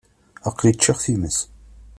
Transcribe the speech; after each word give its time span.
Aql-i 0.47 0.73
ččiɣ 0.77 0.97
times. 1.03 1.37